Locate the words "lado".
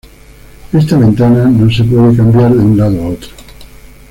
2.75-3.03